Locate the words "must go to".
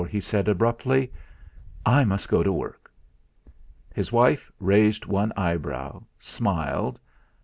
2.05-2.51